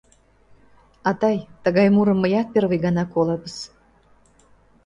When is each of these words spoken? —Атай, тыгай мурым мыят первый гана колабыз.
—Атай, 1.11 1.37
тыгай 1.63 1.87
мурым 1.95 2.17
мыят 2.21 2.47
первый 2.53 2.79
гана 2.85 3.03
колабыз. 3.13 3.55